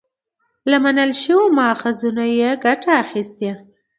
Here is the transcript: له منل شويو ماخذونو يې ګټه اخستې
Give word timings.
له 0.69 0.77
منل 0.83 1.11
شويو 1.21 1.53
ماخذونو 1.57 2.23
يې 2.39 2.51
ګټه 2.65 2.91
اخستې 3.03 3.51